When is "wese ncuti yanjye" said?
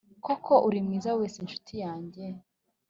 1.19-2.23